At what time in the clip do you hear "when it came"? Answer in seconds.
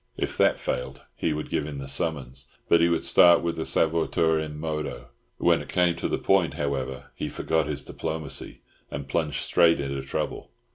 5.37-5.95